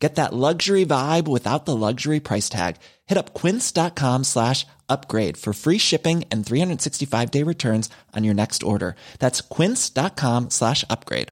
[0.00, 2.76] Get that luxury vibe without the luxury price tag.
[3.06, 8.62] Hit up quince.com slash upgrade for free shipping and 365 day returns on your next
[8.62, 8.96] order.
[9.18, 11.28] That's quince.com slash upgrade.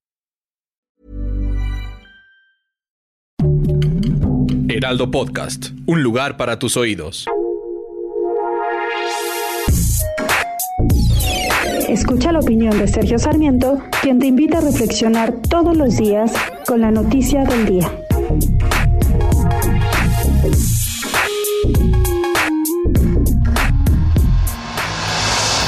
[4.70, 7.24] Heraldo Podcast, un lugar para tus oídos.
[11.88, 16.32] Escucha la opinión de Sergio Sarmiento, quien te invita a reflexionar todos los días
[16.66, 18.07] con la noticia del día.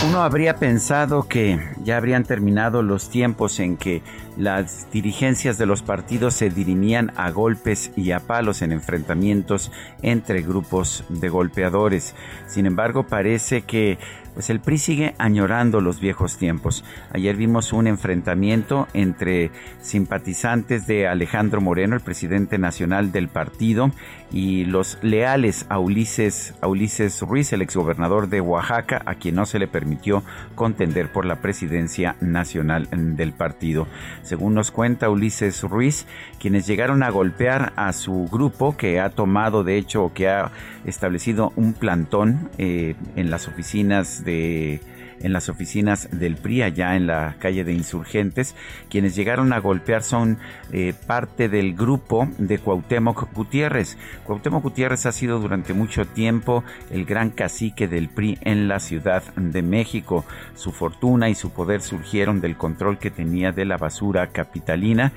[0.09, 4.03] Uno habría pensado que ya habrían terminado los tiempos en que
[4.41, 10.41] las dirigencias de los partidos se dirimían a golpes y a palos en enfrentamientos entre
[10.41, 12.15] grupos de golpeadores.
[12.47, 13.99] Sin embargo, parece que
[14.35, 16.85] pues el PRI sigue añorando los viejos tiempos.
[17.13, 23.91] Ayer vimos un enfrentamiento entre simpatizantes de Alejandro Moreno, el presidente nacional del partido,
[24.33, 29.47] y los leales a Ulises, a Ulises Ruiz, el exgobernador de Oaxaca, a quien no
[29.47, 30.23] se le permitió
[30.55, 33.89] contender por la presidencia nacional del partido.
[34.31, 36.07] Según nos cuenta Ulises Ruiz,
[36.39, 40.53] quienes llegaron a golpear a su grupo, que ha tomado de hecho, que ha
[40.85, 44.79] establecido un plantón eh, en las oficinas de
[45.21, 48.55] en las oficinas del PRI allá en la calle de Insurgentes.
[48.89, 50.39] Quienes llegaron a golpear son
[50.73, 53.97] eh, parte del grupo de Cuauhtémoc Gutiérrez.
[54.25, 59.23] Cuauhtémoc Gutiérrez ha sido durante mucho tiempo el gran cacique del PRI en la Ciudad
[59.37, 60.25] de México.
[60.55, 65.13] Su fortuna y su poder surgieron del control que tenía de la basura capitalina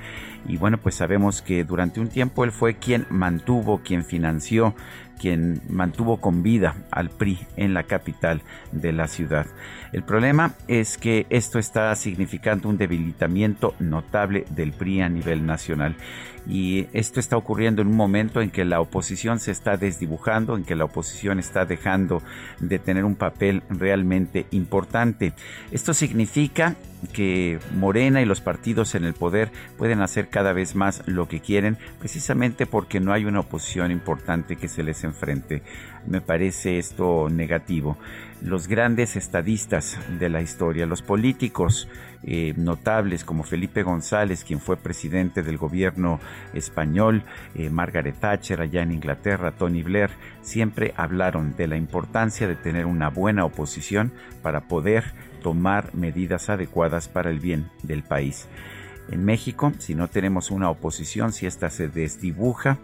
[0.46, 4.74] y bueno, pues sabemos que durante un tiempo él fue quien mantuvo, quien financió
[5.18, 8.42] quien mantuvo con vida al PRI en la capital
[8.72, 9.46] de la ciudad.
[9.92, 15.96] El problema es que esto está significando un debilitamiento notable del PRI a nivel nacional
[16.46, 20.64] y esto está ocurriendo en un momento en que la oposición se está desdibujando, en
[20.64, 22.22] que la oposición está dejando
[22.60, 25.32] de tener un papel realmente importante.
[25.70, 26.76] Esto significa
[27.12, 31.40] que Morena y los partidos en el poder pueden hacer cada vez más lo que
[31.40, 35.62] quieren, precisamente porque no hay una oposición importante que se les enfrente.
[36.06, 37.96] Me parece esto negativo.
[38.42, 41.88] Los grandes estadistas de la historia, los políticos
[42.26, 46.20] eh, notables como Felipe González, quien fue presidente del gobierno
[46.52, 47.22] español,
[47.54, 50.10] eh, Margaret Thatcher allá en Inglaterra, Tony Blair,
[50.40, 55.04] siempre hablaron de la importancia de tener una buena oposición para poder
[55.44, 58.48] tomar medidas adecuadas para el bien del país.
[59.10, 62.78] En México, si no tenemos una oposición, si ésta se desdibuja,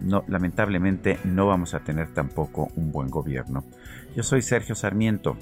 [0.00, 3.64] no, lamentablemente no vamos a tener tampoco un buen gobierno.
[4.16, 5.36] Yo soy Sergio Sarmiento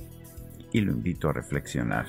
[0.72, 2.06] y lo invito a reflexionar.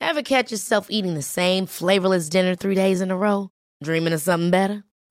[0.00, 3.50] Ever catch yourself eating the same flavorless dinner three days in a row?
[3.82, 4.82] Dreaming of something better?